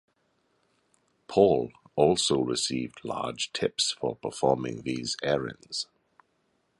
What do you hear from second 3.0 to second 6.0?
large tips for performing these errands.